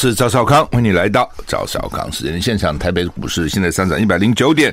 [0.00, 2.78] 是赵少康，欢迎你来到赵少康时间现场。
[2.78, 4.72] 台北股市现在上涨一百零九点。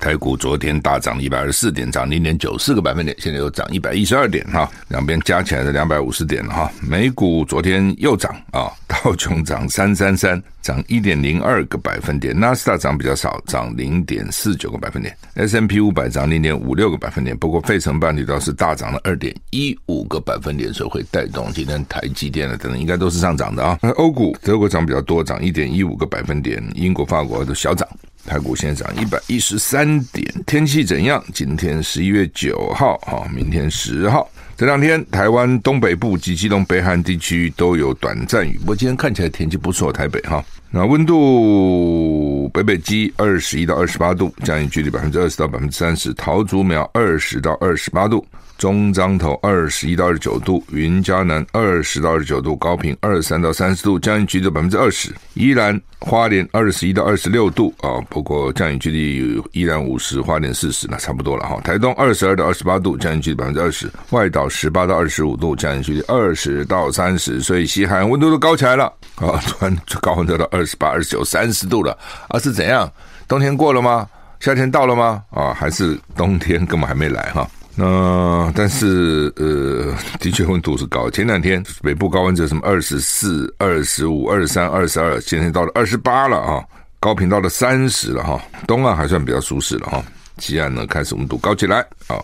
[0.00, 6.70] 台股昨天大涨一百二十四点，涨零点九四个百分点，现在又涨一百一十二点哈，两边加起来是两百五十点哈。
[6.80, 17.36] 美股昨天又涨啊， 道琼涨三三三，涨一点零二个百分点，纳斯达涨比较少，涨零点四九个百分点，S&P 五百涨零点五六个百分点。
[17.36, 23.78] 不过费城半导体倒是大涨了二点一五个百分点，所以会带动今天台积电的等等应该都是上涨的啊。
[23.82, 27.88] 那欧股德国涨比较多，涨一点一五个百分点，英国、法国都小涨。
[28.28, 31.24] 台股现在涨一百一十三点，天气怎样？
[31.32, 38.58] 今天十一月九号哈，明天十号，这两天台湾东北部及基隆北海岸地区都有短暂雨。
[38.58, 48.24] 不过今天看起来天气不错，台北哈，那温度北北基二十一到二十八度，降雨距离百分之二十到百分之三十，桃竹苗二十到二十八度。
[48.58, 55.14] 中彰投二十一到二十九度，云嘉南二十到二十九度，高屏二十三到三十度，降雨距离百分之二十。
[55.34, 61.60] 宜兰花莲二十一到二十六度啊，不过降雨距离依然五十，花莲四十，那差不多了哈。
[61.62, 63.88] 台东二十二到二十八度，降雨距离百分之二十。
[64.10, 67.40] 外岛十八到二十五度，降雨距离二十到三十。
[67.40, 71.96] 所以西海岸温度都高起来了啊，突然高温都到二十八、二十九、三十度了
[72.28, 72.92] 啊，是怎样？
[73.28, 74.08] 冬天过了吗？
[74.40, 75.22] 夏天到了吗？
[75.30, 77.48] 啊，还是冬天根本还没来哈？
[77.80, 81.08] 那但是呃，的确温度是高。
[81.08, 86.64] 前两天北部高温就什么二十四、二十五、二十三、二十二，现在到了二十八了啊，
[86.98, 88.42] 高频到了三十了哈。
[88.66, 90.04] 东岸还算比较舒适了哈，
[90.38, 92.18] 西岸呢开始温度高起来啊，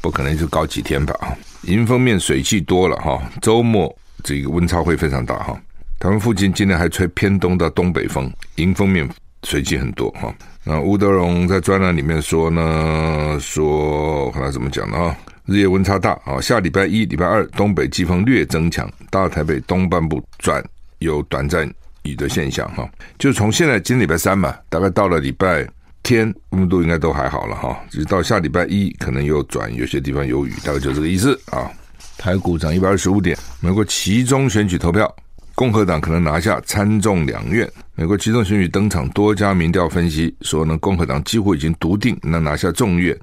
[0.00, 1.34] 不可能就高几天吧啊。
[1.62, 5.60] 迎风面水汽多了哈，周末这个温差会非常大哈。
[5.98, 9.08] 他们附近今天还吹偏东到东北风，迎风面
[9.42, 10.32] 水汽很多哈。
[10.62, 15.16] 那吴德荣在专栏里面说呢，说我看他怎么讲的啊？
[15.46, 20.62] 日夜温差大啊，下礼拜一、礼拜二东北季风略增强，大台北东半部转
[20.98, 21.68] 有短暂
[22.02, 22.88] 雨的现象哈。
[23.18, 25.66] 就从现在今礼拜三嘛，大概到了礼拜
[26.02, 31.70] 天温度应该都还好了哈，直到下礼拜一可能又转有些地方有雨，大概就这个意思啊。
[32.16, 35.12] 台股涨一百二十五点，美国期中选举投票。
[35.60, 37.70] 共和党可能拿下参众两院。
[37.94, 43.14] 美国集中选举登场，多家民调分析说呢，共和党几乎已经笃定能拿下众院，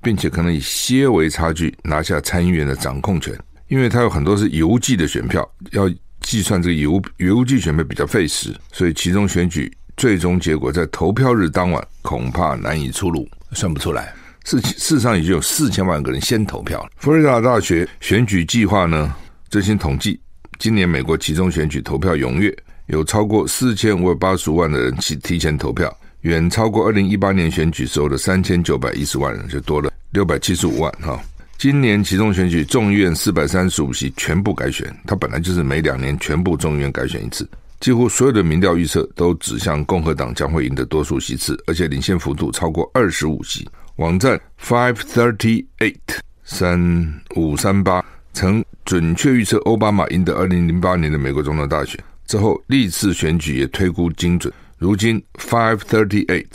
[0.00, 3.36] 并且可能以些微差距拿下参议院的掌控权。
[3.66, 14.14] 因为它有很多是邮寄的选票，要计算这个邮邮寄选票比较费时，所以其中选举最终结果在投票日当晚恐怕难以出炉，算不出来。
[14.44, 16.90] 事事实上已经有四千万个人先投票了。
[16.98, 19.12] 佛罗里达大学选举计划呢，
[19.50, 20.20] 最新统计。
[20.58, 22.52] 今年美国期中选举投票踊跃，
[22.86, 31.20] 有超过四千五百八十五万的人提提前投票，远超过二零一八年选举时候的三千九百一十万人，就多了六百七十五万哈。
[31.58, 37.48] 今年期中选举众议院四百三十五席全部改选，它本来就是每两年全部众议院改选一次，
[37.78, 43.68] 几乎所有的民调预测都指向共和党将会赢得多数席次，而且领先幅度超过二十五席。
[43.96, 48.04] 网站 Five Thirty Eight 三五三八。
[48.38, 54.54] 曾准确预测奥巴马赢得二零零八年的美国总统大选之后，历次选举也推估精准。
[54.76, 56.46] 如今 five thirty eight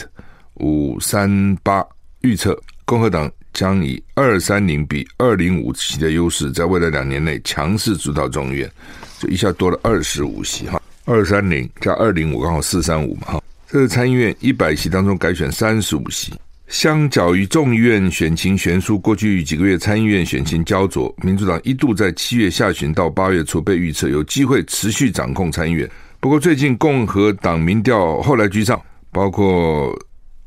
[0.61, 1.85] 五三八
[2.21, 8.71] 预测共和党将以二三零比二零五席的优势，在未来两年内强势主导众议院，
[9.19, 13.43] 就一下多了二十五席哈，二三零加二零五刚好四三五嘛哈。
[13.67, 16.33] 这个参议院一百席当中改选三十五席。
[16.73, 25.87] 相较于众议院选情悬殊，过去几个月参议院选情焦灼，民主党一度在七月下旬到八月初被预测有机会持续掌控参议院。
[26.19, 29.95] 不过最近共和党民调后来居上，包括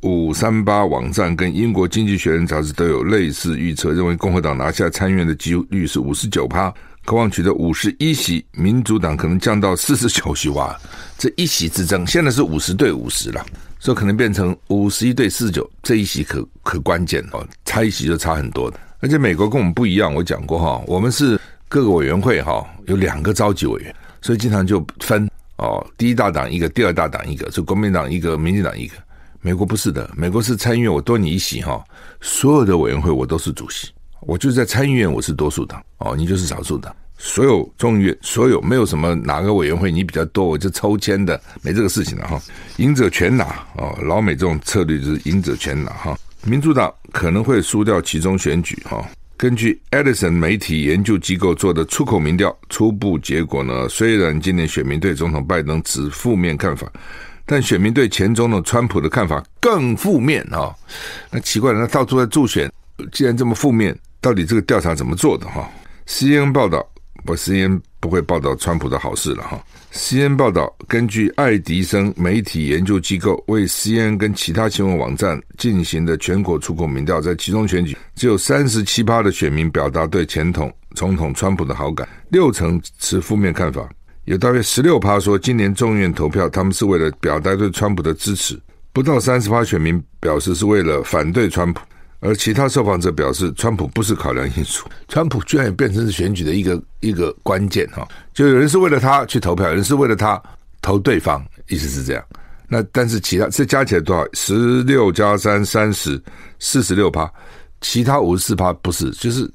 [0.03, 10.49] 五三八网站跟英国经济学人杂志都有类似预测，认为共和党拿下参议院的几率是五十九趴，渴望取得五十一席，民主党可能降到四十九席。
[10.49, 10.77] 哇，
[11.17, 13.47] 这一席之争现在是五十对五十了。
[13.79, 18.79] 所以可能变成五十一对四十九，这一席可可关键哦，差一席就差很多的。
[19.01, 21.39] 而且美国跟我们不一样，我讲过哈，我们是
[21.69, 25.29] 各个委员会哈有两个召集委员，所以经常就分
[25.59, 28.95] 哦，第一大党一个，第二大党一个，就国民党一个，民进党一个。
[29.43, 31.85] 美国不是的，美国是参议院我多你一席哈，
[32.21, 33.91] 所有的委员会我都是主席，
[34.23, 36.95] 我就是在参议院我是多数党哦，你就是少数党。
[37.19, 42.41] 所有众议院，所有没有什么哪个委员会你比较多，我就抽签的，没这个事情了哈。
[42.77, 43.45] 赢者全拿
[43.77, 46.19] 哦，老美这种策略就是赢者全拿哈。
[46.45, 49.05] 民主党可能会输掉其中选举哈。
[49.37, 56.87] 根据 Edison 媒体研究机构做的出口民调，初步结果呢，虽然今年选民对总统拜登持负面看法，
[57.45, 60.75] 但选民对前总统川普的看法更负面啊。
[61.31, 62.71] 那奇怪了，那到处在助选，
[63.11, 65.69] 既然这么负面，到底这个调查怎么做的哈
[66.07, 66.87] ？CNN 报道。
[67.27, 69.63] 不 CNN 不会报道川普的好事了哈。
[69.91, 83.89] C N 报道，根据爱迪生媒体研究机构为 C N 跟其他新闻网站进行的全国出口民调，在其中选举只有三十七趴的选民表达对前统总统川普的好感，六成持负面看法，
[84.27, 88.59] 有大约十六趴说今年众议院投票他们是为了表达对川普的支持，
[88.93, 91.81] 不到三十趴选民表示是为了反对川普。
[92.21, 100.43] 而其他受访者表示，川普不是考量因素，川普居然也变成是选举的一个一个关键哈，就有人是为了他去投票，有人是为了他
[100.81, 102.25] 投对方，意思是这样。
[102.69, 104.27] 那但是其他这加起来多少？
[104.33, 106.21] 十六加三三十，
[106.59, 107.31] 四十六趴，
[107.81, 109.49] 其他五十四趴不是，就是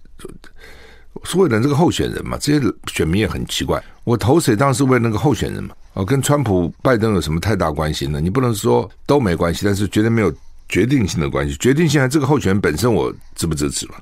[1.24, 2.38] 是为了这个候选人嘛？
[2.40, 5.76] 这些选民也很奇怪，我投谁当然是为了那个候选人嘛？
[5.94, 8.22] 哦，跟川普、拜登有什么太大关系呢？
[8.22, 10.32] 你不能说都没关系，但是绝对没有。
[10.72, 13.96] 决定性的关系，决定性还这个候选本身我支不支持嘛？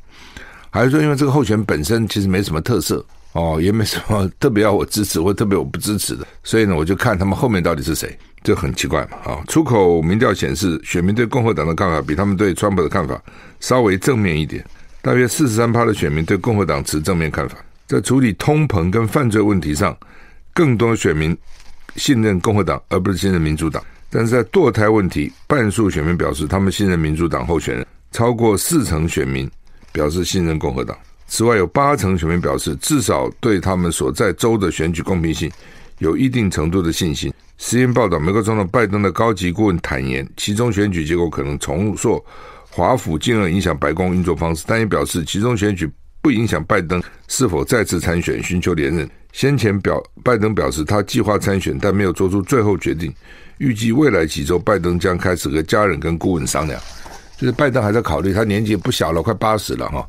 [0.70, 9.42] 还是说因为这个候选本身其实没什么特色哦，也没什么特别要我支持或特别我不支持的，所以呢，我就看他们后面到底是谁，这很奇怪嘛啊！
[9.48, 13.20] 出口民调显示，选民对共和党的看法比他们对川普的看法
[13.60, 14.64] 稍微正面一点，
[15.02, 17.58] 大约四十三趴的选民对共和党持正面看法，
[17.88, 19.98] 在处理通膨跟犯罪问题上，
[20.54, 21.36] 更多选民
[21.96, 23.84] 信任共和党而不是信任民主党。
[24.10, 29.50] 但是在堕胎问题，半数选民表示他们信任民主党候选人，超过四成选民
[29.92, 30.98] 表示信任共和党。
[31.28, 35.52] 此外，有八成选民表示至少对他们所在州的选举公平性
[36.00, 37.32] 有一定程度的信心。
[37.60, 42.24] 时间报道，美国总统拜登的高级顾问坦言，其中选举结果可能重塑
[42.72, 45.88] 华府，进而影响白宫运作方式，但也表示其中选举
[46.22, 49.08] 不影响拜登是否再次参选寻求连任。
[49.34, 53.14] 先前表拜登表示他计划参选，但没有做出最后决定。
[53.60, 56.82] 预计未来几周，拜登将开始和家人跟顾问商量。
[57.38, 60.06] 就是拜登还在考虑，他年纪不小了，快八十了哈，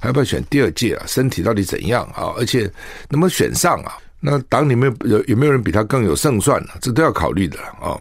[0.00, 1.04] 还要不要选第二届啊？
[1.06, 2.34] 身体到底怎样啊？
[2.36, 2.62] 而且
[3.08, 3.96] 能不能选上啊？
[4.18, 6.70] 那党里面有有没有人比他更有胜算呢？
[6.80, 7.94] 这都要考虑的啊。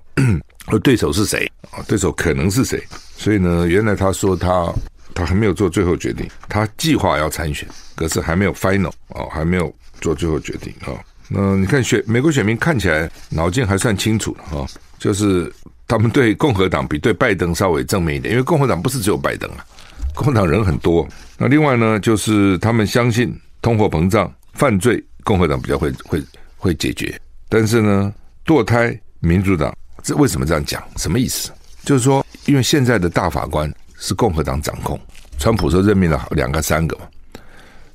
[0.66, 1.86] 而对手是谁啊？
[1.88, 2.84] 对手可能是谁？
[3.16, 4.74] 所以呢，原来他说他
[5.14, 10.98] 他还没有做最后决定，他计划要参选，可是还没有 final 哦，还没有做最后决定啊。
[11.34, 14.66] 嗯你看选美国选民看起来脑筋还算清楚哈。
[15.00, 15.52] 就是
[15.88, 19.66] 他们对共和党比对拜登稍微正面一点，因为共和党不是只有拜登啊，
[20.14, 21.08] 共和党人很多。
[21.40, 26.24] 那另外呢，就是他们相信通货膨胀、犯罪，共和党比较会会
[26.56, 27.20] 会解决。
[27.50, 28.14] 但是呢，
[28.46, 30.84] 堕胎，民主党这为什么这样讲？
[30.98, 31.52] 什么意思？
[31.84, 35.00] 就是说，因为现在的大法官是共和党掌控，
[35.40, 37.06] 川普说任命了两个、三个嘛，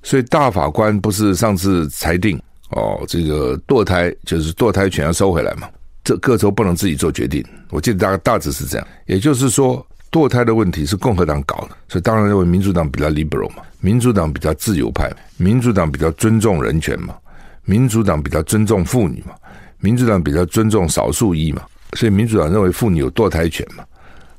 [0.03, 2.37] 所以大法官不是上次裁定
[2.77, 5.69] 哦，这个堕胎就是堕胎权要收回来嘛。
[6.05, 8.87] 这各州不能自己做决定，我记得大概大致是这样。
[9.07, 17.17] 也就是说，堕胎的问题是共和党搞的，所以当然认为民主党比较 liberal 嘛，民主党比较自由派，民主党比较尊重人权嘛，
[17.65, 19.35] 民主党比较尊重妇女嘛，
[19.81, 21.63] 民主党比较尊重少数裔嘛，
[21.95, 23.83] 所以民主党认为妇女有堕胎权嘛，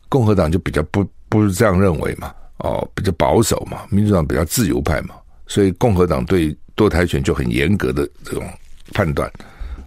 [0.08, 5.16] 共和党就比较不不是这样认为嘛，哦，比较保守嘛，民主党比较自由派嘛，
[5.48, 8.48] 所以共和党对堕胎权就很严格的这种
[8.94, 9.30] 判断，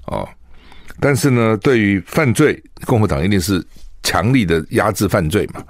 [0.06, 0.28] 哦。
[0.98, 3.64] 但是呢，对于犯罪，共和党一定是
[4.02, 5.64] 强力的压制犯罪嘛。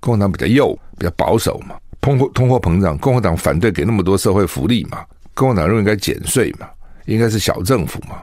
[0.00, 1.76] 共和党比较右，比较保守嘛。
[2.00, 5.04] 通货通货膨胀，共和党反对给那么多社会福利嘛。
[5.34, 6.68] 共和党认为应该减税嘛，
[7.04, 8.22] 应该是小政府嘛。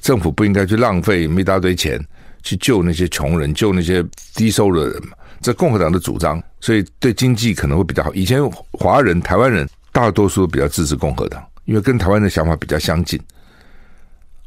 [0.00, 2.02] 政府不应该去浪费一大堆钱
[2.42, 5.12] 去救那些穷人，救那些低收入的人嘛。
[5.40, 8.14] 这共和党的主张，所以对经济可能会比较好。
[8.14, 8.40] 以前
[8.72, 13.18] 华人、台湾人大多数比较支持共和党，因为跟台湾的想法比较相近。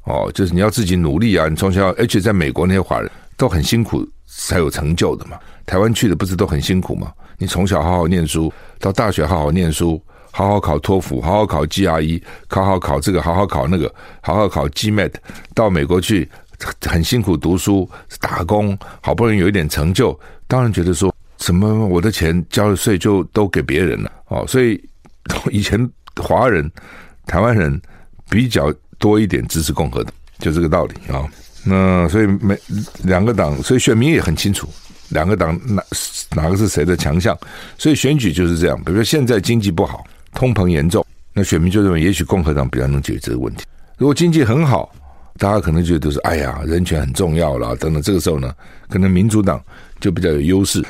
[0.04, 1.48] 哦，就是你要自己努力啊！
[1.50, 5.36] 你从小，而且在美国那些华人都很辛苦才有成就的嘛。
[5.66, 7.12] 台湾去的不是都很辛苦吗？
[7.40, 13.92] 你从小好好念书，到大学好好念书，好好考托福，好好考 GRE，考好考这个，好好考那个，
[14.22, 15.14] 好好考 GMAT，
[15.56, 16.30] 到美国去
[16.82, 17.90] 很辛苦读书
[18.22, 24.46] 打工，好不容易有一点成就，当然觉得说什么我的钱交了税就都给别人了哦。
[24.48, 24.80] 所以
[25.50, 26.72] 以前华人、
[27.26, 27.82] 台湾人
[28.30, 28.74] 比较。
[28.98, 31.28] 多一点支持共和党，就这个道理啊、
[31.66, 32.58] 那所以每
[33.04, 34.70] 两个党，所以选民也很清楚，
[35.10, 35.84] 两个党哪
[36.34, 37.38] 哪个是谁的强项。
[37.78, 38.82] 所以选举就是这样。
[38.86, 40.02] 比如说现在经济不好，
[40.34, 43.66] 通膨严重，那选民就认为也许共和党比较能解决这个问题。
[43.98, 44.96] 如果经济很好，
[45.38, 48.02] 大家可能觉得都是哎呀，人权很重要了等等。
[48.02, 48.54] 这个时候呢，
[48.90, 49.62] 可能民主党
[50.00, 50.82] 就比较有优势。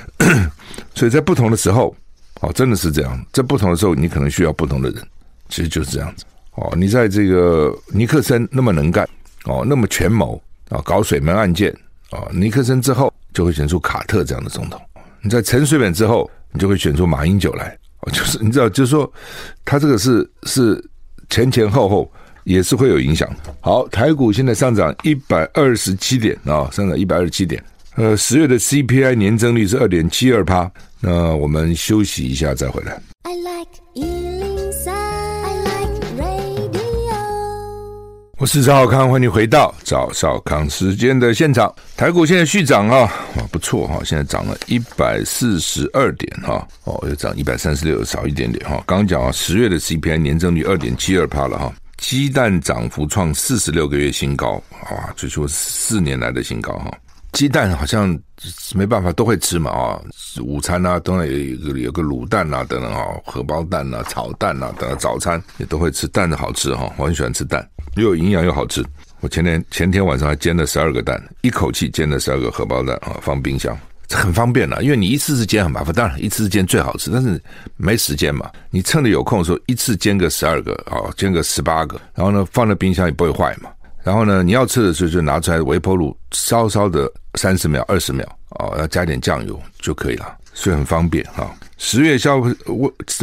[0.93, 1.93] 所以在不同的时候，
[2.41, 3.25] 哦，真的是这样。
[3.33, 5.03] 在不同的时候，你可能需要不同的人，
[5.49, 6.25] 其实就是这样子。
[6.55, 9.07] 哦，你在这个尼克森那么能干，
[9.43, 11.69] 哦，那么权谋啊，搞水门案件
[12.11, 14.79] 啊，尼克森之后就会选出卡特这样的总统。
[15.21, 17.77] 你在陈水扁之后，你就会选出马英九来。
[18.01, 19.11] 哦，就是你知道，就是说
[19.65, 20.81] 他这个是是
[21.29, 22.09] 前前后后
[22.45, 23.53] 也是会有影响的。
[23.59, 27.61] 好，台股现在上涨一百二十七点啊，上涨一百二十七点。
[27.95, 30.71] 呃，十月的 CPI 年增率是二点七二趴。
[30.99, 33.01] 那我们休息一下再回来。
[33.23, 34.34] I like you.
[38.45, 41.73] 我是赵少康，欢迎回到赵少康时间的现场。
[41.97, 48.75] 台股现在续涨啊，哇不错哈，现在涨了一百四十二点哈，哦又涨一百三十六，少一点点哈。
[48.85, 56.95] 刚刚讲啊，十月的 CPI 年增率二点七二趴了哈，鸡蛋涨幅创四十六个月新高啊，最初四年来的新高哈。
[57.31, 58.15] 鸡蛋好像
[58.75, 59.99] 没办法都会吃嘛啊，
[60.43, 68.83] 午餐啊，当然有一个有个卤蛋啊等等啊，荷包蛋啊、炒蛋啊等等，早餐也都会吃蛋的好吃哈，我很喜欢吃蛋，又有营养又好吃。
[69.21, 73.75] 我前天前天晚上还煎了十二个蛋，一口气煎了十二个荷包蛋啊，放冰箱，
[74.07, 77.41] 这很方便了，因为你一次次煎很麻烦，当然一次次煎最好吃，但是
[77.77, 83.69] 没时间嘛，你趁着有空的时候一次煎个十二个啊，煎个十八个，然后呢放在冰箱也不会坏嘛。
[84.03, 88.23] 然后呢，你要吃的时候就拿出来微波炉烧烧的三十秒、二十秒
[88.59, 91.53] 哦，要加点酱油就可以了，所以很方便哈。
[91.77, 92.55] 十月消味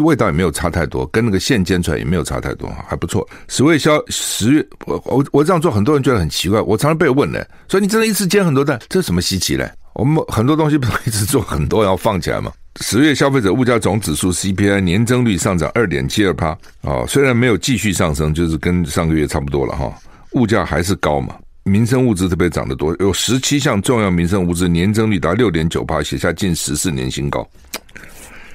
[0.03, 3.27] 味道也没有差太多，跟那个现煎出来也没有差太多，还不错。
[3.49, 9.69] 十月消十月我我我这样做，很多人觉得很奇怪，我常常被问呢，所以你真的一次煎很多蛋，这什么稀奇嘞？
[9.95, 12.53] 我们很多东西不是一直做很多，然后放起来嘛。
[12.81, 16.49] 十月消费者物价总指数 CPI 年增率上涨二点七二趴
[16.83, 19.93] 啊，虽然没有继续上升，就是跟上个月差不多了哈。
[20.33, 27.49] 物价还是高嘛，民生物资特别涨得多，有十七项重要民生物资年增率达六点九八，写下近十四年新高。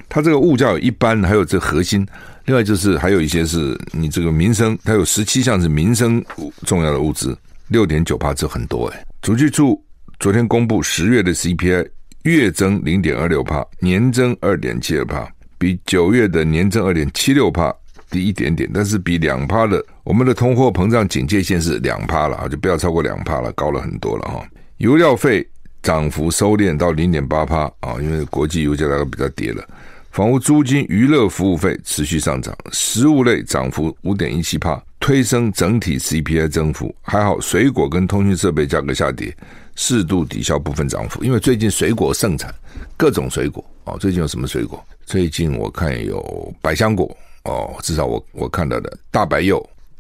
[0.10, 2.06] 它这个物价有一般，还有这核心，
[2.46, 6.24] 另外就是还有一些是你这个民生，它有十七项是民生
[6.66, 7.38] 重要的物资，
[7.68, 9.06] 六点九八这很多哎。
[9.22, 9.82] 统计处
[10.20, 11.88] 昨天公布十月的 CPI
[12.24, 15.26] 月增零点二六趴，年增二点七二趴，
[15.58, 17.74] 比九月的年增二点七六趴。
[18.10, 24.46] 低一点点，但是比两趴的我们的通货膨胀警戒线是两趴了啊，就不要超过两趴了，高了很多了哈。
[24.78, 25.48] 油料费
[25.82, 29.64] 涨幅收敛到零点八趴啊，因为国际油价大概比较跌了。
[30.12, 36.96] 房屋租金、娱乐服务费持续上涨，食物类涨幅五点一七趴，推升整体 CPI 增幅。
[37.02, 39.36] 还好，水果跟通讯设备价格下跌，
[39.76, 41.24] 适度抵消部分涨幅。
[41.24, 42.52] 因为最近水果盛产，
[42.98, 44.84] 各种水果啊，最近有什么水果？
[45.06, 47.16] 最近我看有百香果。
[47.48, 49.58] 哦，至少我我看到的大白柚、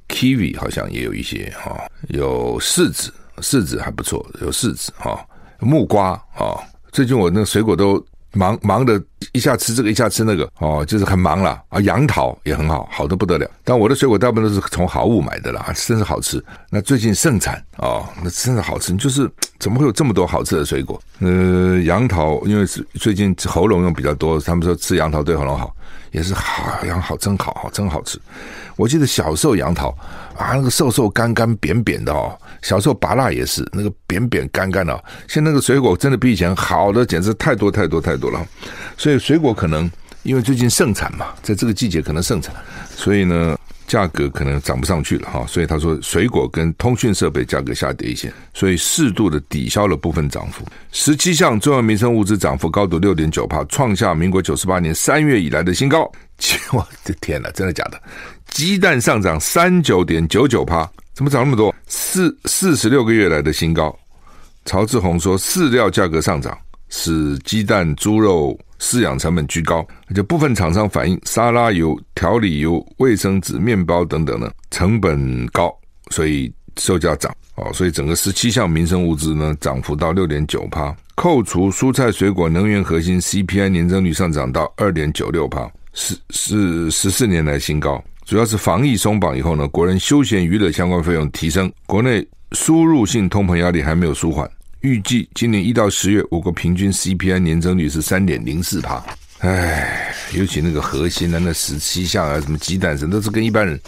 [0.09, 5.19] kiwi 好像也有一些哈、哦，有柿子，柿子还不错，有柿子哈、哦，
[5.59, 6.59] 木瓜啊、哦。
[6.91, 9.01] 最近我那水果都忙忙的，
[9.31, 11.79] 一下吃这个，一下吃那个，哦，就是很忙了啊。
[11.81, 13.49] 杨桃也很好，好的不得了。
[13.63, 16.43] 但我的水果大部分都是从好物买的啦，真是好吃。
[16.69, 18.93] 那最近盛产、哦，那真是好吃。
[18.95, 21.01] 就是怎么会有这么多好吃的水果？
[21.19, 25.73] 呃，杨桃因为是最近喉咙用比较多，他们说吃杨桃对喉咙好。
[26.11, 28.19] 也是好，杨好真好，好真好吃。
[28.75, 29.89] 我记得小时候杨桃
[30.37, 32.37] 啊，那个瘦瘦干干扁扁的哦。
[32.61, 35.03] 小时候拔辣也是那个扁扁干干的。
[35.27, 38.45] 现在那个水果真的比以前好的简直太多太多太多了。
[38.97, 39.89] 所以水果可能
[40.23, 42.53] 因为最近盛产嘛，在这个季节可能盛产，
[42.95, 43.57] 所以呢。
[43.87, 50.65] 价格可能涨不上去了哈，所以他说水果跟通讯设备价格下跌一些，所以适度的抵消了部分涨幅。
[50.91, 55.99] 十七项重要民生物资涨幅高达六点九趴，创下民国九十八年三月以来的新高。
[56.73, 57.97] 我的天哪，真的假的？
[58.49, 61.73] 鸡蛋上涨三九点九九趴，怎么涨那么多？
[61.87, 63.97] 四四十六个月来的新高。
[64.65, 66.57] 曹志宏说，饲料价格上涨
[66.89, 68.59] 使鸡蛋、猪肉。
[68.79, 75.75] 饲养成本居高，就部分厂商反映沙拉油、调理油、卫生纸、面包等等呢，成本高，
[76.11, 77.71] 所以售价涨哦。
[77.73, 88.03] 所以整个十七项民生物资呢，涨幅到六点九趴，扣除蔬菜水果、能源核心 CPI 年增率上涨到二点九六趴，是是十四年来新高。
[88.25, 94.49] 主要是防疫松绑以后呢，国人休闲娱乐相关费用提升，国内输入性通膨压力还没有舒缓。
[94.81, 99.03] 预计今年一到十月，我国平均 CPI 年增率是三点零四帕。
[99.39, 103.79] 唉，尤其那个核心的那十七项啊，什么鸡蛋什么，都是跟一般人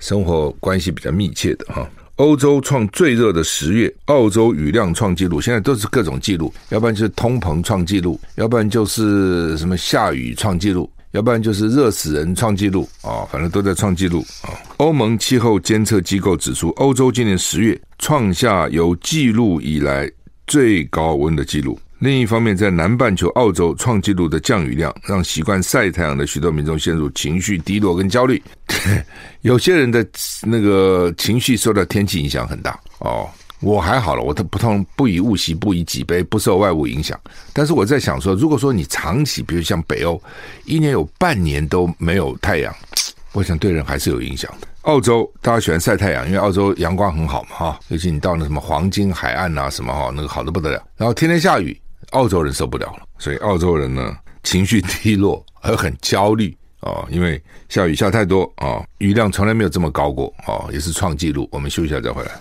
[0.00, 1.88] 生活关系比较密切的哈。
[2.16, 14.50] 欧洲创最热的十月，澳洲雨量创纪录，现在都是各种纪录，要不然就是通膨创纪录，要不然就是什么下雨创纪录，要不然就是热死人创纪录啊，反正都在创纪录啊。
[14.76, 20.10] 欧盟气候监测机构指出，欧洲今年十月创下有记录以来。
[20.52, 21.80] 最高温的记录。
[21.98, 28.42] 另一方面，在南半球澳洲创纪录的降雨量，让习惯晒太阳的许多民众陷入情绪低落跟焦虑。
[29.40, 30.06] 有些人的
[30.42, 33.26] 那个情绪受到天气影响很大哦。
[33.60, 37.18] 我还好了，我都不痛不以物喜，不以己悲，不受外物影响。
[37.54, 40.22] 但是我在想说，如果说你长期，比如像北欧，
[40.66, 42.74] 一年有半年都没有太阳，
[43.32, 44.68] 我想对人还是有影响的。
[44.82, 50.82] 澳洲大家喜欢晒太阳，因为澳洲阳光很好嘛，哈，尤其你到那什么黄金海岸啊，什么哈，那个好的不得了。
[50.96, 61.48] 然后天天下雨，澳洲人受不了了，所以澳洲人呢情绪低落，而很焦虑啊，因为下雨下太多啊，雨量从来没有这么高过啊，也是创纪录。
[61.52, 62.32] 我们休息一下再回来。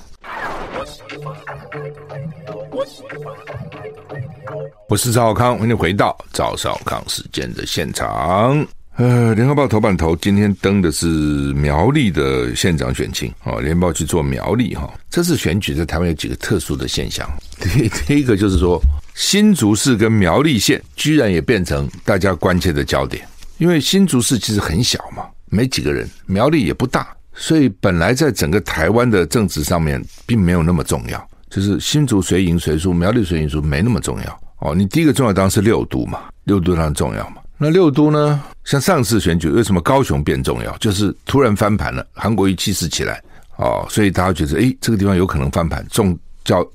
[4.90, 8.66] 我是赵少康，欢迎回到赵少康时间的现场。
[8.98, 11.08] 呃，联合报头版头今天登的是
[11.54, 14.88] 苗栗的县长选情啊，联报去做苗栗哈。
[15.10, 17.28] 这次选举在台湾有几个特殊的现象。
[17.60, 18.80] 第 第一个就是说，
[19.16, 23.26] 新竹市跟苗栗县居然也变成大家关切的焦点，
[23.58, 34.76] 因为新竹市其实很小嘛，没几个人，苗栗也不大，所以本来在整个台湾的政治上面并没有那么重要，就是新竹谁赢谁输，苗栗谁赢输没那么重要哦。
[34.76, 37.38] 你第一个重要当然是六都嘛，六都当然重要嘛。
[37.64, 38.42] 那六都呢？
[38.64, 40.76] 像上次选举，为什么高雄变重要？
[40.80, 43.22] 就是突然翻盘了，韩国瑜气势起来，
[43.58, 46.68] 哦，所以大家觉得，诶，这个地方有可能翻盘，重焦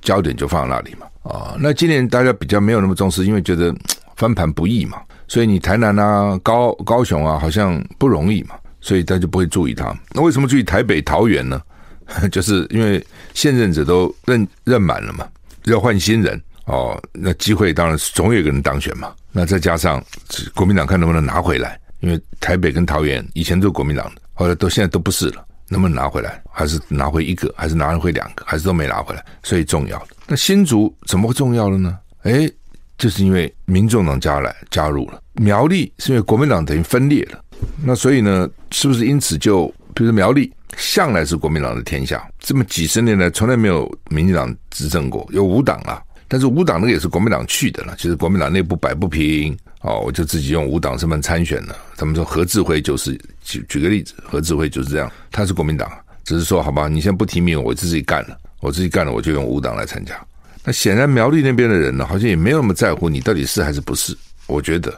[0.00, 3.74] 焦点就放在那里嘛，哦，那今年大家比较没有那么重视，因为觉得
[4.14, 9.92] 翻盘不易嘛，所以你台南啊、高高雄啊，好像不容易嘛，所以大家就不会注意它。
[10.12, 11.60] 那为什么注意台北、桃园呢？
[12.30, 13.04] 就是因为
[13.34, 15.26] 现任者都任任满了嘛，
[15.64, 16.40] 要换新人。
[16.68, 19.14] 哦，那机会当然总有一个人当选嘛。
[19.32, 20.04] 那再加上
[20.54, 26.42] 国民党看能不能拿回来，因为台北跟桃园以前都是国民党的，后来都现在都不是了，能不能拿回来？
[26.52, 27.52] 还是拿回一个？
[27.56, 28.44] 还是拿回两个？
[28.46, 29.24] 还是都没拿回来？
[29.42, 30.06] 所以重要。
[30.26, 31.98] 那新竹怎么会重要了呢？
[32.24, 32.52] 诶，
[32.98, 37.42] 就是因为民众党加来加入了苗栗，是因为国民党等于分裂了。
[37.82, 46.02] 那所以呢，是不是因此就比如说苗栗向来是国民党的天下，这么几十年来从来没有民进党执政过，有五党啊。
[46.30, 51.74] 但是无党那个也是国民党去的了，其实国民党内部摆不平哦，我就自己用无党身份参选了。
[51.96, 55.90] 他们说何志辉就是举举个例子，何志辉就是这样，他是国民党，
[56.24, 60.14] 只是说好吧，你现在不提名我，我自己干了，我自己干了，我就用无党来参加。
[60.64, 64.14] 那显然苗栗那边的人呢，好像也没有那么在乎你到底是还是不是。
[64.46, 64.92] 我觉得，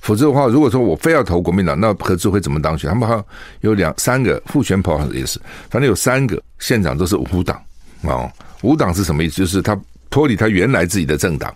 [0.00, 2.90] 否则的话，如果说我非要投国民党，那何志辉怎么当选？
[2.90, 3.24] 他们好像
[3.62, 7.58] 有两三个副选跑也是，反正有三个县长都是无党
[8.02, 8.30] 哦。
[8.60, 9.36] 无党是什么意思？
[9.36, 9.80] 就是他。
[10.14, 11.52] 脱离他原来自己的政党，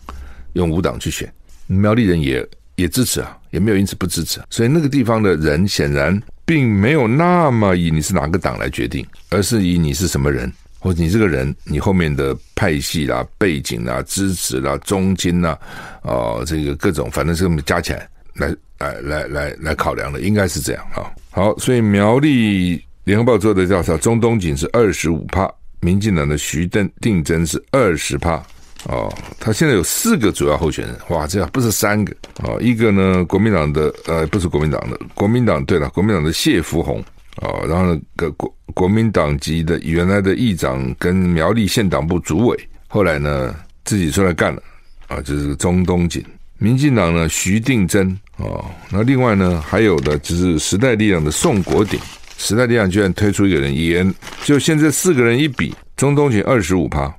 [0.55, 1.33] 用无党去选，
[1.69, 2.45] 苗栗人也
[2.75, 4.41] 也支持啊，也没有因此不支持。
[4.51, 15.57] 所以那个地方的人显然并没有那么以你是哪个党来决定，而是以你是什么人，或者你这个人你后面的派系啦、背景啦、支持啦、中金啦，
[16.03, 21.07] 哦，这个各种反正是这么加起来来来来来来考量的，应该是这样啊。
[21.31, 25.49] 好，所以苗栗联合报做的调查，中东锦是二十五趴。
[25.81, 28.43] 民进党的徐定定真是二十趴
[28.85, 32.15] 哦，他现在有四个主要候选人，哇，这样不是三个
[32.45, 37.03] 哦，一个呢，国民党的呃，不是国民党的，国民党对了，国民党的谢福洪
[37.43, 44.63] 哦，然后呢，个国国民党籍的原来的议长跟苗栗县党部主委，后来呢自己出来干了
[45.09, 46.25] 啊，就是中东锦，
[46.59, 51.99] 民进党呢徐定真哦，那另外呢还有的就是时代力量的宋国鼎。
[52.39, 57.13] 时代力量居然推出一个人，伊恩就现在四个人一比，钟东锦二十五趴，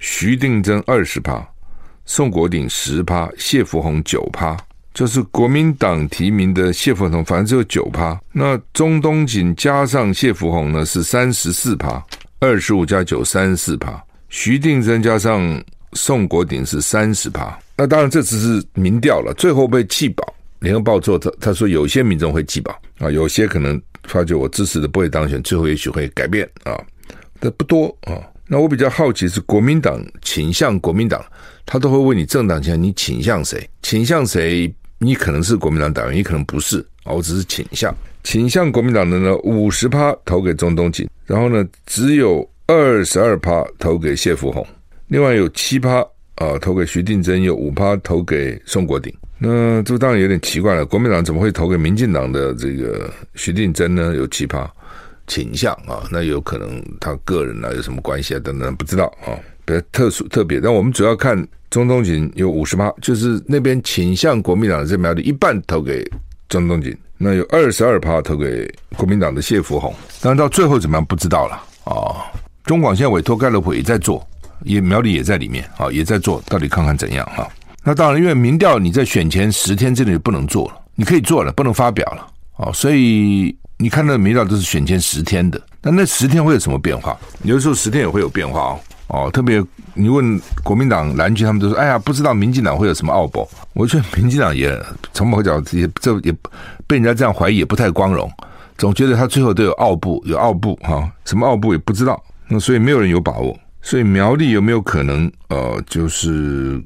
[0.00, 1.48] 徐定真二十趴，
[2.04, 4.56] 宋国鼎十趴，谢福弘九趴，
[4.92, 8.20] 就是国民党提名的谢福弘，反正只有九趴。
[8.32, 12.04] 那钟东锦加上谢福弘呢是三十四趴，
[12.40, 17.56] 二十五加九三十四趴，徐定真加上宋国鼎是三十趴。
[17.76, 20.34] 那当然这只是民调了，最后被弃保。
[20.58, 23.80] 联合报做他他说有些民众会弃保啊，有些可能。
[24.10, 26.78] 发觉我支持的不会当选，最后也许会改变啊，
[27.38, 28.18] 但不多啊。
[28.52, 31.24] 那我比较好奇是国民党倾向国民党，
[31.64, 33.70] 他都会问你政党倾向，你倾向谁？
[33.80, 34.74] 倾向谁？
[34.98, 37.12] 你可能是国民党党员，你可能不是啊。
[37.12, 37.94] 我只是倾向，
[38.24, 44.66] 倾向国民党的呢，五十趴投给钟东锦，然后呢，只有二十二趴投给谢福红，
[45.06, 46.00] 另外有七趴
[46.34, 49.14] 啊投给徐定真，有五趴投给宋国鼎。
[49.42, 54.14] 那这当然有点奇怪了，国民党怎么会投给民进党的这个徐定真呢？
[54.14, 54.68] 有奇葩
[55.26, 59.32] 倾向啊，那有可能他个人啊有什么关系啊等等，不知道啊，
[59.64, 60.60] 比较特殊特别。
[60.60, 66.06] 但我们主要看中东锦有五十八，就是那边倾向国民党的这苗栗一半投给
[66.48, 69.94] 中东锦，那有二十二趴投给国民党的谢福弘。
[70.20, 72.28] 当然到最后怎么样不知道了啊。
[72.64, 74.28] 中广现在委托盖洛普也在做，
[74.64, 77.48] 也苗栗也在里面啊，也在做，到底看看怎样哈。
[77.82, 82.72] 那当然，因为民调你在选前十天之内不能做了，你可以做了，不能发表了哦。
[82.72, 87.18] 所以你看到的民调都是选前十天的，那那十天会有什么变化？
[87.42, 88.80] 有的时候十天也会有变化哦。
[89.08, 89.60] 哦，特别
[89.94, 94.78] 你问国民党蓝军，他们都说：“哎呀，不知道民进党会有什么奥步。”我觉得民进党也
[95.12, 96.32] 从某个角度也这也
[96.86, 98.30] 被人家这样怀疑，也不太光荣。
[98.78, 102.22] 总觉得他最后都有奥步，有奥步哈，什么奥步也不知道。
[102.46, 103.58] 那所以没有人有把握。
[103.82, 105.30] 所以苗栗有没有可能？
[105.48, 106.80] 呃，就是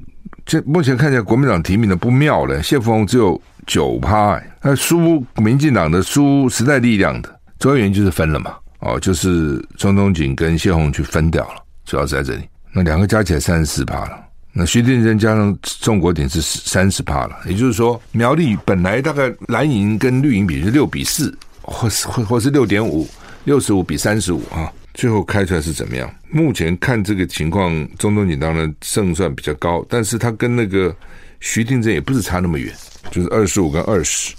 [0.45, 2.61] 这目前看起来国民党提名的不妙了。
[2.61, 8.53] 谢富只有九趴，那输民进党的输时代力量的，主要原因就是分了嘛。
[8.79, 12.43] 哦，就是钟东锦跟谢鸿去分掉了，主要是在这里。
[12.71, 14.19] 那两个加起来三十四趴了。
[14.53, 17.35] 那徐定祯加上宋国鼎是三十趴了。
[17.47, 23.07] 也就是说，苗栗本来大概蓝营跟绿营比是六比四，或是或或是六点五，
[23.45, 24.71] 六十五比三十五啊。
[24.95, 26.11] 最后开出来是怎么样？
[26.31, 30.95] 目前看这个情况，中东锦当然胜算比较高，但是他跟那个
[31.41, 32.73] 徐定祯也不是差那么远，
[33.11, 34.33] 就是二十五跟二十。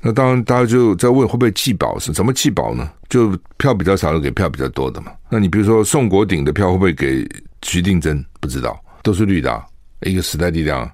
[0.00, 1.98] 那当然，大家就在问会不会弃保？
[1.98, 2.90] 是怎么弃保呢？
[3.08, 5.12] 就票比较少的给票比较多的嘛。
[5.28, 7.26] 那你比如说宋国鼎的票会不会给
[7.62, 8.24] 徐定祯？
[8.40, 9.62] 不知道，都是绿的，
[10.02, 10.90] 一个时代力量，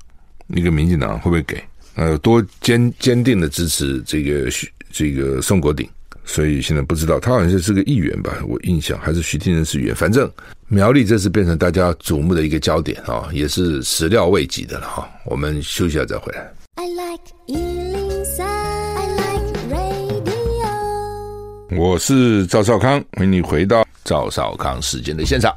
[0.48, 1.62] 一个民进党会不会给？
[1.96, 5.88] 呃，多坚坚定的支持这个徐这个宋国鼎。
[6.24, 8.32] 所以现在不知道，他好像是是个议员吧？
[8.46, 9.94] 我印象还是徐天仁是议员。
[9.94, 10.30] 反正
[10.68, 15.08] 苗栗这次变成大家瞩目的一个焦点啊，也是始料未及的了哈。
[15.26, 16.50] 我们休息一下再回来。
[16.76, 21.78] I like 103, I like radio。
[21.78, 25.54] 我是赵少康，欢迎你回到赵少康时间的现场。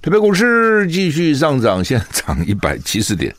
[0.00, 3.34] 台北股市继续上涨，现在涨一百七十点。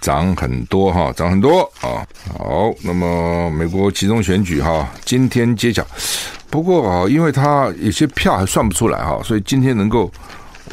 [0.00, 2.06] 涨很多哈，涨很多啊！
[2.38, 5.86] 好，那么美国集中选举哈，今天揭晓。
[6.48, 10.10] 不过啊，因为它有些票还算不出来哈，所以今天能够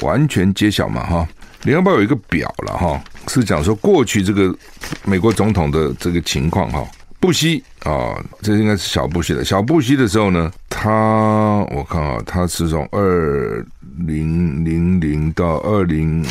[0.01, 1.27] 完全揭晓嘛哈。
[1.63, 4.55] 联合报有一个表了哈，是讲说过去这个
[5.03, 6.83] 美国总统的这个情况哈。
[7.19, 9.43] 布希啊，这应该是小布希的。
[9.43, 13.65] 小布希的时候呢，他我看啊，他是从二
[14.05, 16.25] 零零零到二零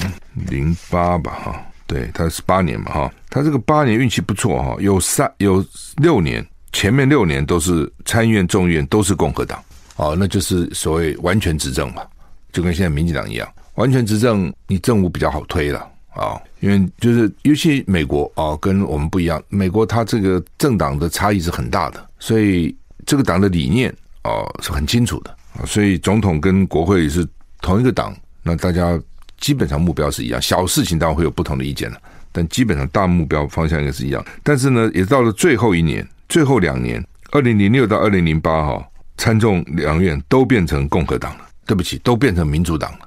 [0.48, 1.60] 零八吧哈。
[1.86, 5.64] 对，他是八年嘛，哈，他这个八年运气不错哈，有三有
[5.98, 9.62] 六年，前面六年都是参院、众议院都是共和党，
[9.94, 12.02] 哦，那就是所谓完全执政嘛，
[12.52, 27.24] 就跟现在民进党一样，完全执政，你政务比较好推了啊，因为就是尤其美国啊，跟我们不一样，美国它这个政党的差异是很大的，所以这个党的理念啊是很清楚的，所以总统跟国会是
[27.60, 29.00] 同一个党，那大家。
[29.38, 31.96] 基本上目标是一样，小事情当然会有不同的意见了，
[32.32, 34.24] 但基本上大目标方向应该是一样。
[34.42, 38.84] 但是呢，也到了最后一年、最后两年，二零零六到二零零八哈，
[39.16, 41.46] 参众两院都变成共和党了。
[41.66, 42.98] 对不起，都变成民主党了。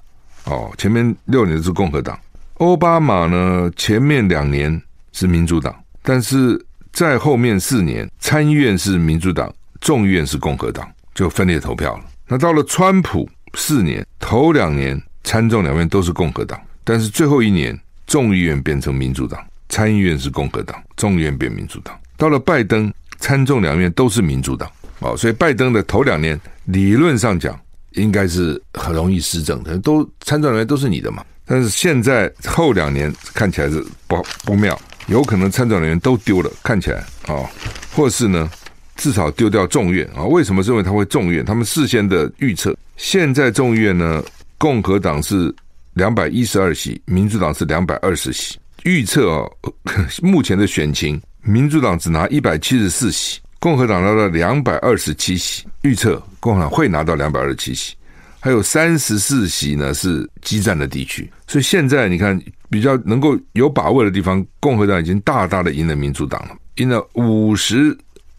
[0.43, 2.19] 哦，前面六年是共和党，
[2.55, 4.81] 奥巴马呢，前面两年
[5.13, 6.61] 是民主党，但是
[6.91, 12.03] 在后面四年，参议院是民主党，众议院是共和党，就分裂投票了。
[12.27, 15.01] 那到了川普四年，头两年。
[15.29, 19.39] 参众两院都是共和党，但是最后一年众议院变成民主党，
[19.69, 21.95] 参议院是共和党，众议院变民主党。
[22.17, 24.67] 到了拜登，参众两院都是民主党，
[25.01, 27.55] 哦，所以拜登的头两年理论上讲
[27.91, 31.23] 应该是很容易施政的，都参众两院都是你的嘛。
[31.45, 37.45] 但是现在后两年看起来是不不妙，有可能参众两院都丢了，看起来啊、
[37.93, 38.49] 或是呢
[38.95, 40.23] 至少丢掉众院啊？
[40.23, 41.45] 为什么认为他会众院？
[41.45, 44.23] 他们事先的预测，现在众院呢？
[44.59, 45.55] 共和党是
[45.93, 48.59] 两百一十二席，民主党是两百二十席。
[48.83, 49.51] 预测哦，
[50.21, 55.65] 目前的选情，民主党只拿一百七十四席，共和党拿到两百二十七席。
[55.83, 57.95] 预测共和党会拿到两百二十七席，
[58.41, 61.31] 还有三十四席呢是激战的地区。
[61.47, 62.37] 所以现在你看，
[62.69, 67.97] 比较能够有把握的地方，共和党已经大大的赢了民主党了，赢了五十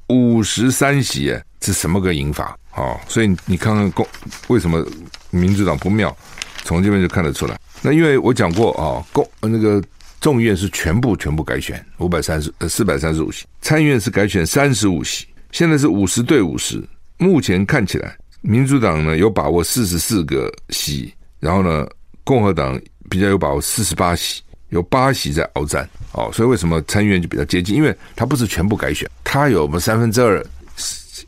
[0.08, 2.56] 五十三席，是什么个赢法？
[2.74, 4.06] 哦，所以你看看共
[4.48, 4.86] 为什么？
[5.32, 6.16] 民主党不妙，
[6.64, 7.56] 从这边就看得出来。
[7.82, 9.80] 那因为我讲过啊，共那个
[10.20, 16.82] 众议院是全部全部改选五百三十呃四百三十五席，参议院是改选三十五席，现在是五十对五十。
[17.16, 21.86] 目前看起来，民主党呢有把握四十四个席，然后呢
[22.24, 22.76] 共和党
[23.08, 25.88] 比较有把握四十八席，有八席在鏖战。
[26.12, 27.76] 哦，所以为什么参议院就比较接近？
[27.76, 30.44] 因为它不是全部改选，它有我们三分之二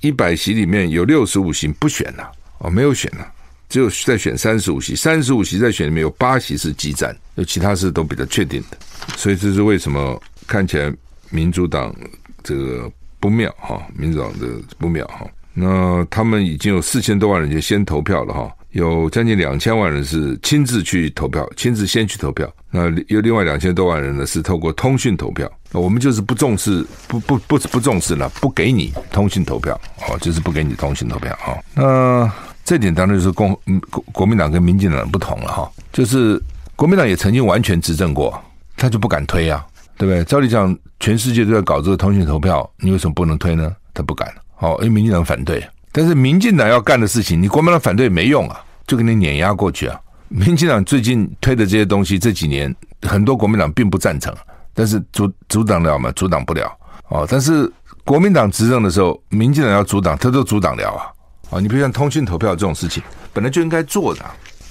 [0.03, 3.27] 一百席里面有六十五席不选了哦，没有选了。
[3.69, 8.77] 只有再选三十五席，三十五席在选里面有八席是激战，有其他是都比较确定的，
[9.17, 10.93] 所以这是为什么看起来
[11.31, 11.95] 民主党
[12.43, 15.27] 这个不妙哈，民主党的不妙哈。
[15.55, 22.53] 那他们已经有四千多万人就先投票了哈，有将近两千万人是亲自去投票，亲自先去投票。
[22.71, 25.51] 那有另外两千多万人呢是透过通讯投票。
[25.73, 31.59] 我们就是不重视，不不不不重视了，不给你通讯投票哦，就是不给你通讯投票哈。
[31.75, 32.33] 那。
[32.65, 33.59] 这点当然就是共
[33.91, 36.41] 国国民党跟民进党不同了哈，就是
[36.77, 38.41] 国民党也曾经完全执政过，
[38.77, 39.67] 他就不敢推啊，
[39.99, 40.23] 对不对？
[40.23, 43.75] 照理讲，全世界都在搞这个通讯投票，你为什么不能推呢？
[43.93, 45.61] 他不敢，哦，因为民进党反对。
[45.91, 50.01] 但是民进党要干的事情，你国民党反对没用啊，就给你碾压过去啊。
[50.29, 54.33] 民进党最近推的这些东西，这几年很多国民党并不赞成，
[54.75, 56.11] 但是阻阻挡了吗？
[56.13, 56.71] 阻挡不了
[57.09, 57.27] 哦。
[57.29, 57.71] 但是
[58.05, 61.07] 国民党执政的时候，民进党要阻挡，他都阻挡了啊。
[61.51, 64.25] 啊，你比如像通讯投票这种事情，本来就应该做的，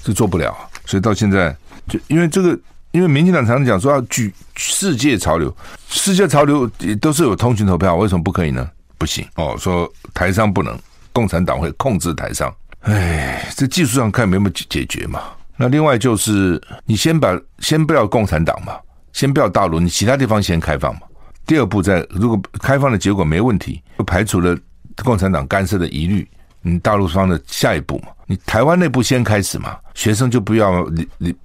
[0.04, 0.56] 是做不了。
[0.86, 1.56] 所以到现在，
[1.88, 2.58] 就因为这个，
[2.92, 5.56] 因为民进党常常讲说要举世界潮流，
[5.88, 8.68] 世界潮流也都是有通讯投票，为什么不可以呢？
[8.98, 10.78] 不行哦，说台商不能，
[11.14, 12.54] 共产党会控制台商。
[12.82, 15.22] 哎，这技术上看没有解解决嘛。
[15.58, 18.74] 那另外就是，你先把先不要共产党嘛，
[19.14, 21.02] 先不要大陆，你其他地方先开放嘛。
[21.46, 24.58] 第二步，在如果开放的结果没问题，就排除了
[25.04, 26.28] 共产党干涉的疑虑，
[26.62, 31.36] 你大陆方的下一步嘛，你台湾内部先开始嘛，学生就不要你你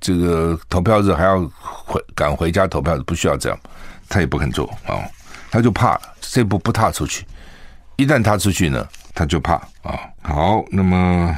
[0.00, 3.58] 这个投票日还要回赶回家投票，不需要这样，
[4.08, 5.02] 他也不肯做啊、哦，
[5.50, 7.24] 他就怕这步不踏出去，
[7.96, 9.98] 一旦踏出去呢，他就怕啊、哦。
[10.22, 11.36] 好，那么。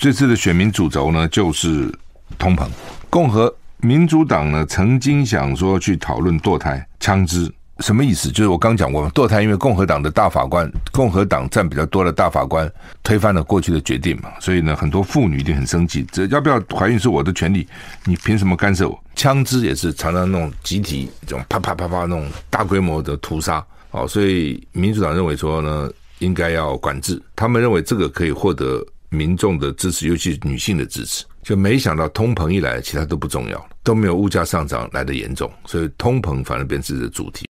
[0.00, 1.92] 这次的选民主轴呢，就是
[2.38, 2.66] 通膨。
[3.10, 8.30] 共和民主党呢，曾经想说去讨论堕胎枪支，什么意思？
[8.30, 12.70] 就是我刚讲过，堕胎因为共和党的大法官，共和党占比较多的大法官
[13.02, 16.02] 推翻了过去的决定嘛，所以呢，很多妇女一定很生气。
[16.10, 17.68] 这要不要怀孕是我的权利，
[18.06, 18.98] 你凭什么干涉我？
[19.14, 27.22] 枪支也是常常那种集体这种啪啪啪啪那种大规模的屠杀哦，所以民主党认为说呢，应该要管制。
[27.36, 28.82] 他们认为这个可以获得。
[29.10, 37.44] 民众的支持，尤其女性的支持，就没想到通膨一来，其他都不重要了，都没有物价上涨来得严重，所以通膨反而变成主题。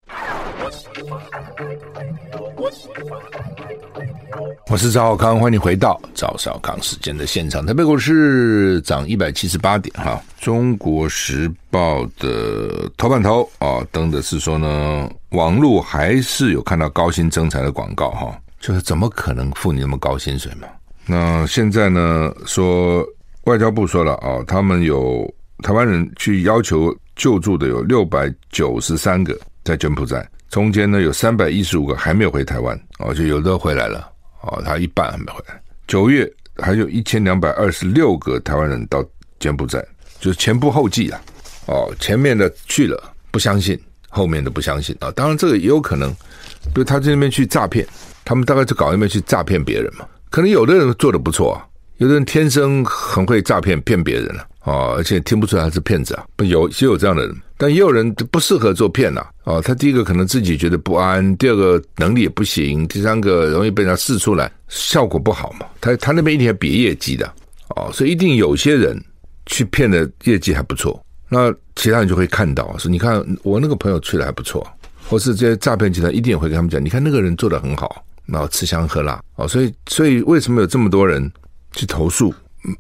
[4.68, 7.64] 我是赵少康，欢迎回到赵少康时间的现场。
[7.64, 20.68] 台北股市涨一百七十八点哈，中国时报的头版头啊登的是说呢，网络还是有看到高薪征才的广告哈，就是怎么可能付你那么高薪水嘛？
[21.06, 22.34] 那现在呢？
[22.46, 23.06] 说
[23.46, 25.32] 外交部说了啊，他们有
[25.64, 34.10] 台湾人去要求救助的有六百九十三个在柬埔寨，中间呢有三百一十五个还没有回台湾哦，就有的回来了
[34.42, 35.62] 哦，他一半还没回来。
[35.88, 39.04] 九月还有一千两百二十六个台湾人到
[39.40, 39.86] 柬埔寨，
[40.20, 41.22] 就是前仆后继啊
[41.68, 43.78] 哦，前面的去了不相信，
[44.10, 45.12] 后面的不相信啊。
[45.12, 46.10] 当然这个也有可能，
[46.74, 47.86] 比如他在那边去诈骗，
[48.24, 50.08] 他们大概就搞那边去诈骗别人嘛。
[50.30, 59.62] 可能有的人做的不错啊，有的人天生很会诈骗骗别人了啊，而且听不出来他是骗子啊，有也有这样的人，但也有人不适合做骗呐啊。
[59.62, 65.66] 他第一个可能自己觉得不安，第二个能力也不行，第三个容易被人家试出来，效果不好嘛。
[65.80, 67.32] 他他那边一定要比业绩的
[67.76, 69.00] 哦，所以一定有些人
[69.46, 74.66] 去骗的业绩还不错，那其他人就会看到说，你看我那个朋友去的还不错，
[75.08, 78.04] 或是这些诈骗集团一定也会跟他们讲，你看那个人做得很好。
[78.26, 81.30] 然后吃香喝辣哦，所以所以为什么有这么多人
[81.74, 82.34] 去投诉？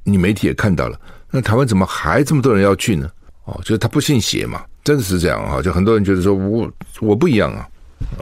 [0.03, 0.97] 你媒体也看到了，
[1.29, 3.09] 那台湾怎么还这么多人要去呢？
[3.43, 5.61] 哦，就是他不信邪嘛，真的是这样啊！
[5.61, 7.67] 就很多人觉得说我我不一样啊，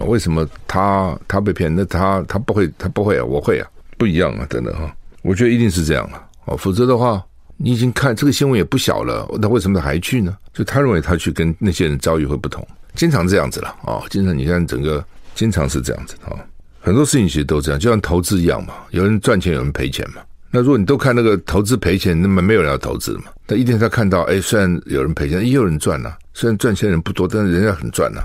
[0.07, 1.71] 为什么他他被骗？
[1.75, 7.23] 那他他不会他不会啊，我会啊，不一样啊，等等哈，我觉得一定是这样啊，哦，否则的话
[7.57, 10.35] 你已经看这个新闻也不小了，那为什么他还去呢？
[10.51, 15.05] 就他认为他去跟那些人遭遇会不同，经常这样子了哦，经常你看整个
[15.35, 16.33] 经常是这样子啊。
[16.79, 20.23] 很多事情其实都这样，就像投资一样嘛，有人赚钱，有人赔钱嘛。
[20.51, 23.23] 那如果你都看那个投资赔钱，那么没有人要投资嘛。
[23.45, 28.21] 但一定他看到，哎，虽然有人赔钱，也有人赚呐、虽然赚钱的人不多，但是人家很赚呐、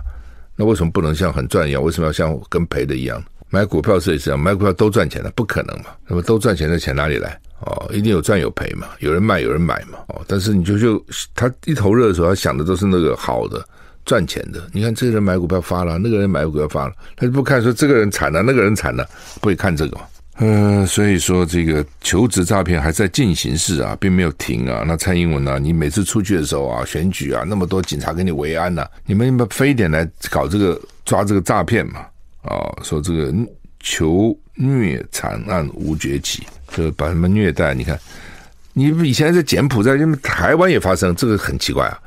[0.57, 1.83] 那为什么不能像很赚一样？
[1.83, 3.23] 为什么要像跟赔的一样？
[3.49, 5.87] 买股票是也是这样，买股票都赚钱的，不可能嘛。
[6.09, 7.39] 那么都赚钱的钱哪里来？
[7.61, 8.89] 哦，一定有赚有赔嘛。
[8.99, 9.99] 有人卖，有人买嘛。
[10.09, 11.03] 哦，但是你就就
[11.35, 13.65] 他一头热的时候，他想的都是那个好的。
[14.05, 19.05] 赚钱的，你看这个人买股票发了，那个人买股票发了，他就不看说这个人惨了，那个人惨了，
[19.41, 20.03] 不会看这个嘛。
[20.39, 24.85] 嗯，所以说这个求职诈骗还在进行式啊，并没有停啊。
[24.87, 32.01] 那蔡英文呢、你每次出去的时候啊，选举啊，那么多警察给你维安呐、啊，你们非得来搞这个抓这个诈骗嘛？
[32.43, 33.33] 啊、哦，说这个
[33.81, 37.73] 求虐惨案无绝期，就把他们虐待。
[37.73, 37.99] 你看，
[38.75, 41.99] 你以前在柬埔寨，因为台湾也发生，这个很奇怪啊。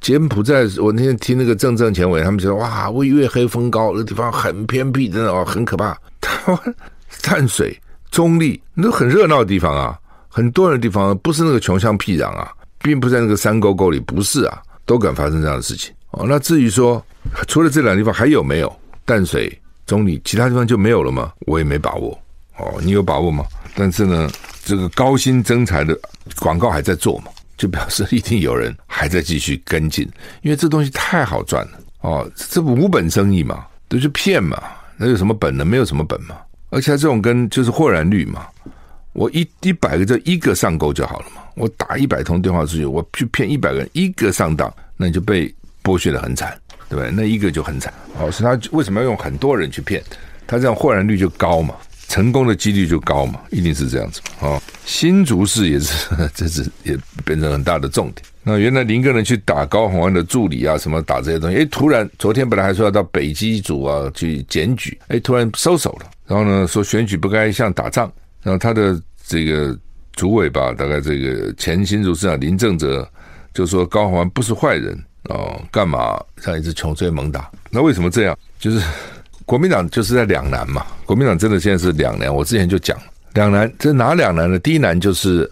[0.00, 5.92] 柬埔寨，我那天听那个郑正前委，他们说哇，为月黑风高，那地方很偏僻，真的哦，很可怕。
[6.22, 6.74] 台湾
[7.26, 7.76] 淡水、
[8.08, 16.24] 中立，那很热闹的地方啊，很多人的地方，不是那个穷乡僻壤啊，并不在那个山沟沟里，不是啊，都敢发生这样的事情哦。
[16.28, 17.04] 那至于说，
[17.48, 18.72] 除了这两个地方还有没有
[19.04, 21.32] 淡水、中立，其他地方就没有了吗？
[21.40, 22.16] 我也没把握
[22.58, 23.44] 哦，你有把握吗？
[23.74, 24.30] 但是呢，
[24.64, 25.98] 这个高薪征财的
[26.38, 27.32] 广告还在做嘛。
[27.56, 30.06] 就表示一定有人还在继续跟进，
[30.42, 34.62] 因为这东西太好赚了哦，这不无本生意嘛，都是骗嘛，
[34.98, 35.64] 那有什么本呢？
[35.64, 36.36] 没有什么本嘛，
[36.70, 38.46] 而且这种跟就是豁然率嘛，
[39.12, 41.42] 我一一百个就一个上钩就好了嘛。
[41.54, 45.52] 我打一百通电话出去，我去骗一百个人，一个上当，那你就被
[45.82, 47.10] 剥削的很惨，对不对？
[47.10, 47.92] 那一个就很惨。
[48.18, 50.02] 哦，所以他为什么要用很多人去骗？
[50.46, 51.74] 他这样豁然率就高嘛，
[52.08, 54.48] 成功的几率就高嘛，一定是这样子嘛。
[54.48, 58.24] 哦，新竹市也是， 这是也变成很大的重点。
[58.42, 66.10] 那原来林耕仁去打高宏安的助理啊，什么打这些东西，哎，突然昨天本来还说要到北基组啊去检举，哎，突然收手了。
[66.26, 68.12] 然后呢，说选举不该像打仗。
[68.42, 69.78] 然后他的这个。
[70.16, 73.06] 主委吧，大概这个前新竹市长林正哲
[73.52, 77.50] 就说高虹安不是坏人哦，干嘛像一只穷追猛打？
[77.68, 78.34] 那为什么这样？
[78.58, 78.82] 就是
[79.46, 80.84] 国民党就是在两难嘛。
[81.06, 82.32] 国民党真的现在是两难。
[82.32, 82.98] 我之前就讲
[83.32, 84.58] 两难，这哪两难呢？
[84.58, 85.50] 第一难就是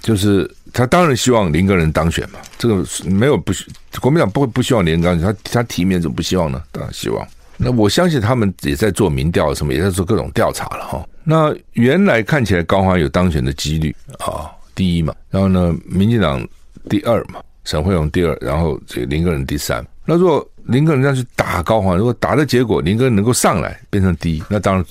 [0.00, 3.52] 就是他当然希望林个人当选嘛，这个没有不
[4.00, 6.60] 国民党不会不希望林耕仁，他他提名怎么不希望呢？
[6.72, 7.24] 当然希望。
[7.56, 11.06] 那我相信他们也在做民调，什么也在做各种调查了哈。
[11.22, 15.14] 那原来看起来高虹安有当选的几率啊，第一嘛。
[15.30, 16.46] 然后呢，民进党
[16.88, 19.86] 第二嘛，沈慧荣第二，然后这个林耕仁第三。
[20.04, 24.84] 那如果林耕仁这样去打高虹安，如果打的结果林耕仁能够上来变成第一，那当然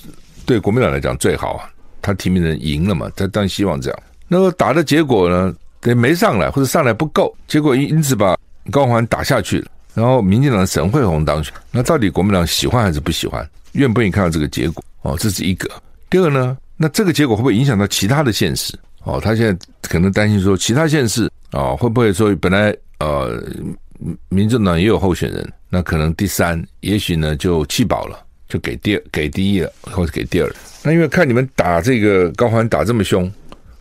[0.46, 1.70] 对国民党来讲最好啊。
[2.02, 3.98] 他提名人赢了嘛，他当然希望这样。
[4.28, 8.36] 那个打的结果呢，得没上来或者上来不够，结果因因此把
[8.70, 9.64] 高虹安打下去。
[9.94, 13.48] 然后，民进党沈惠红当选，那到底国民党喜欢还是不喜欢？
[13.72, 14.82] 愿不愿意看到这个结果？
[15.02, 15.70] 哦，这是一个。
[16.10, 18.76] 第二呢，那这个结果会不会影响到其他的县市？
[19.04, 23.40] 哦，他现在可能担心说，其他县市啊、哦，会不会说本来呃，
[24.28, 30.54] 民进党也有候选人，那可能第三，也许呢就弃保了，就给第二，给第一了，或者给第二。
[30.82, 33.32] 那因为看你们打这个高虹安打这么凶，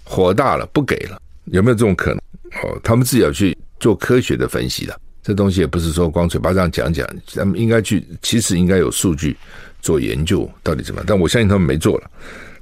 [0.03, 2.17] 火大了，不给了，有没有这种可能？
[2.63, 4.99] 哦，他们自己要去做科学的分析的。
[5.21, 9.35] 这东西也不是说光嘴巴上讲讲，他们应该去，其实应该有数据
[9.81, 11.05] 做研究，到底怎么样？
[11.07, 12.11] 但我相信他们没做了，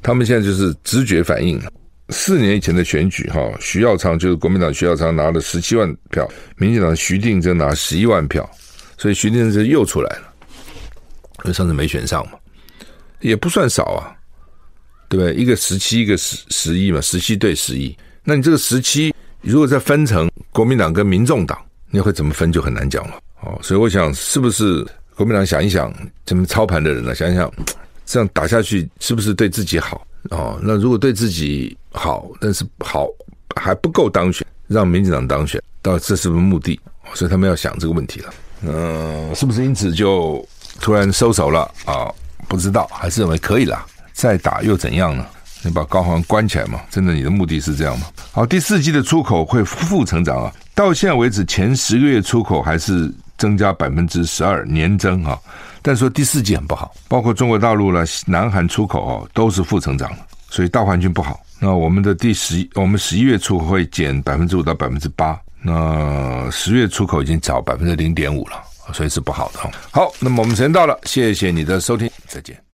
[0.01, 1.71] 他们现在就是直觉反应了。
[2.11, 8.47] 四年以前的选举，哈，徐耀昌就是国民党徐耀昌拿了十七万票，民进党徐定祯拿十一万票，
[8.97, 10.33] 所以徐定祯又出来了，
[11.43, 12.33] 因为上次没选上嘛，
[13.21, 14.13] 也不算少啊，
[15.09, 15.33] 对不对？
[15.33, 21.57] 一个十七，一个十十一嘛，十七对十一，那你这个十七如果再分成国民党跟民众党。
[21.93, 24.81] 你会怎么分就很难讲了哦，所以我想是不是
[25.13, 25.93] 国民党想一想，
[26.25, 27.13] 怎么操盘的人呢？
[27.13, 27.51] 想一想，
[28.05, 30.59] 这样打下去是不是对自己好哦？
[30.61, 33.07] 那如果对自己好，但是好
[33.55, 36.79] 还不够当选，让民进党当选，到这是不是目的？
[37.13, 38.33] 所以他们要想这个问题了。
[38.63, 40.47] 嗯，是不是因此就
[40.79, 42.07] 突然收手了啊？
[42.47, 45.25] 不知道，还是认为可以了，再打又怎样呢？
[45.63, 46.81] 你把高行关起来嘛？
[46.89, 48.07] 真的，你的目的是这样吗？
[48.31, 50.53] 好，第四季的出口会负成长啊。
[50.73, 55.39] 到现在为止，前十个月出口还是增加百分之十二年增哈，
[55.81, 60.17] 但说第四季很不好，包括中国大陆呢，南韩出口哦都是负增长了，
[60.49, 61.39] 所以大环境不好。
[61.59, 68.61] 那我们的第十，我们十一月初会减百分之五到百分之八，那十月出口已经涨百分之零点五了，
[68.93, 69.59] 所以是不好的。
[69.89, 72.61] 好，那么我们时间到了，谢谢你的收听，再见。